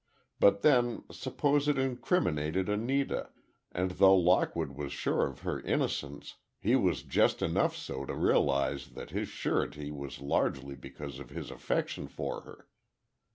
But, 0.39 0.63
then, 0.63 1.03
suppose 1.11 1.67
it 1.67 1.77
incriminated 1.77 2.69
Anita, 2.69 3.29
and 3.71 3.91
though 3.91 4.17
Lockwood 4.17 4.71
was 4.71 4.91
sure 4.91 5.27
of 5.27 5.41
her 5.41 5.59
innocence, 5.59 6.37
he 6.59 6.75
was 6.75 7.03
just 7.03 7.43
enough 7.43 7.75
so 7.75 8.05
to 8.07 8.15
realize 8.15 8.93
that 8.95 9.11
his 9.11 9.27
surety 9.27 9.91
was 9.91 10.19
largely 10.19 10.73
because 10.75 11.19
of 11.19 11.29
his 11.29 11.51
affection 11.51 12.07
for 12.07 12.41
her. 12.41 12.67